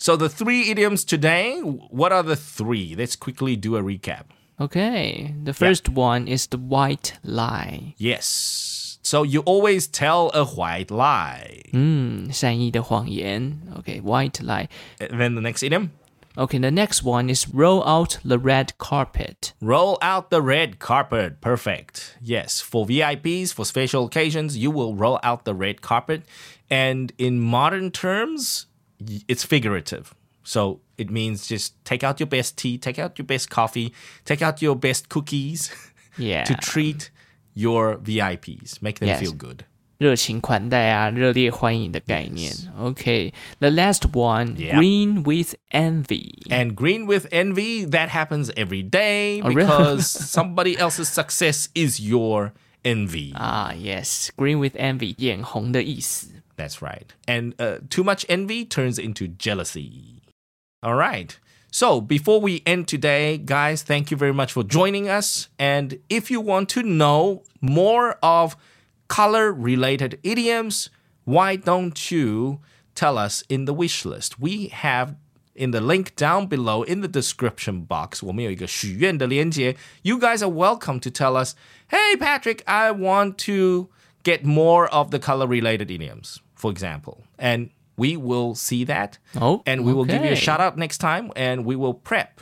[0.01, 2.95] So the three idioms today, what are the three?
[2.97, 4.27] Let's quickly do a recap.
[4.61, 5.35] Okay.
[5.43, 7.95] The first one is the white lie.
[7.97, 8.78] Yes.
[9.02, 11.62] So you always tell a white lie.
[11.74, 13.60] 嗯，善意的谎言.
[13.78, 14.68] Okay, white lie.
[15.00, 15.90] And then the next idiom,
[16.36, 19.54] Okay, the next one is roll out the red carpet.
[19.62, 21.40] roll out the red carpet.
[21.42, 22.18] Perfect.
[22.20, 26.24] Yes, for VIPs, for special occasions, you will roll out the red carpet.
[26.72, 28.66] And in modern terms,
[29.00, 30.16] y- it's figurative.
[30.44, 33.94] So it means just take out your best tea, take out your best coffee,
[34.26, 35.70] take out your best cookies
[36.18, 36.44] Yeah.
[36.46, 37.12] to treat
[37.58, 39.22] your VIPs, make them Yes.
[39.22, 39.66] feel good.
[40.00, 42.52] 热情款待啊，热烈欢迎的概念。
[42.78, 44.76] Okay, the last one, Yeah.
[44.78, 46.42] green with envy.
[46.50, 49.66] And green with envy, that happens every day Oh, really?
[49.66, 52.52] because somebody else's success is your
[52.84, 53.32] envy.
[53.36, 56.28] Ah, yes, green with envy，眼红的意思。
[56.58, 57.06] That's right.
[57.26, 60.22] And uh, too much envy turns into jealousy.
[60.82, 61.30] All right.
[61.72, 65.50] So before we end today, guys, thank you very much for joining us.
[65.58, 68.56] And if you want to know more of
[69.08, 70.90] color related idioms,
[71.24, 72.60] why don't you
[72.94, 74.40] tell us in the wish list?
[74.40, 75.16] We have
[75.56, 79.76] in the link down below in the description box, 我们有一个许愿的连接.
[80.02, 81.56] You guys are welcome to tell us,
[81.90, 83.90] hey, Patrick, I want to
[84.24, 87.24] get more of the color related idioms, for example.
[87.38, 89.19] And we will see that.
[89.39, 89.97] Oh, and we okay.
[89.97, 92.41] will give you a shout out next time, and we will prep.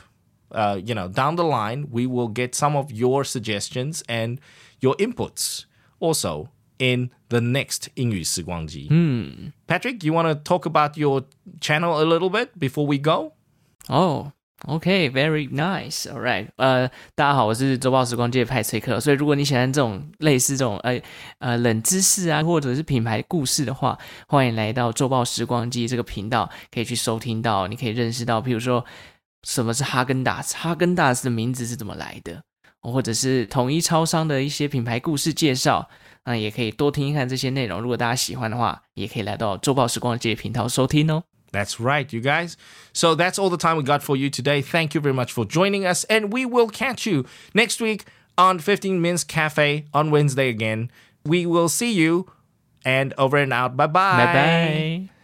[0.51, 4.39] Uh, you know, down the line, we will get some of your suggestions and
[4.79, 5.65] your inputs
[5.99, 6.49] also
[6.79, 8.87] in the next English Siguangji.
[8.87, 9.47] Hmm.
[9.65, 11.25] Patrick, you want to talk about your
[11.59, 13.33] channel a little bit before we go?
[13.89, 14.31] Oh,
[14.65, 16.07] OK, very nice.
[16.07, 16.47] All right.
[16.55, 18.99] 呃，大家好，我是周报时光机派崔克。
[18.99, 20.99] 所以，如果你喜欢这种类似这种呃
[21.37, 23.97] 呃冷知识啊，或者是品牌故事的话，
[24.27, 27.67] 欢迎来到周报时光机这个频道，可以去收听到。
[27.67, 28.83] 你可以认识到，譬如说
[29.43, 32.41] 什么是哈根达斯，哈根达斯的名字是怎么来的，
[32.81, 35.87] 或者是统一超商的一些品牌故事介绍。
[36.25, 37.79] 那也可以多听一看这些内容。
[37.79, 41.23] 如果大家喜欢的话，也可以来到周报时光机频道收听哦。
[41.51, 42.57] That's right, you guys.
[42.93, 44.61] So that's all the time we got for you today.
[44.61, 48.05] Thank you very much for joining us, and we will catch you next week
[48.37, 50.91] on 15 Minutes Cafe on Wednesday again.
[51.25, 52.29] We will see you,
[52.85, 53.75] and over and out.
[53.75, 54.25] Bye bye.
[54.25, 55.16] Bye bye.